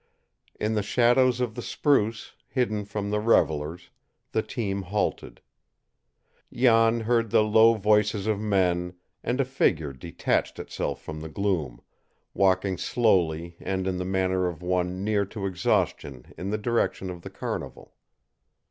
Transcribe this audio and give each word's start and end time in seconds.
In 0.59 0.73
the 0.73 0.81
shadows 0.81 1.39
of 1.41 1.53
the 1.53 1.61
spruce, 1.61 2.33
hidden 2.49 2.85
from 2.85 3.11
the 3.11 3.19
revelers, 3.19 3.91
the 4.31 4.41
team 4.41 4.81
halted. 4.81 5.41
Jan 6.51 7.01
heard 7.01 7.29
the 7.29 7.43
low 7.43 7.75
voices 7.75 8.25
of 8.25 8.39
men, 8.39 8.95
and 9.23 9.39
a 9.39 9.45
figure 9.45 9.93
detached 9.93 10.57
itself 10.57 11.03
from 11.03 11.19
the 11.21 11.29
gloom, 11.29 11.81
walking 12.33 12.79
slowly 12.79 13.57
and 13.59 13.85
in 13.85 13.97
the 13.97 14.03
manner 14.03 14.47
of 14.47 14.63
one 14.63 15.03
near 15.03 15.23
to 15.25 15.45
exhaustion 15.45 16.33
in 16.35 16.49
the 16.49 16.57
direction 16.57 17.11
of 17.11 17.21
the 17.21 17.29
carnival. 17.29 17.93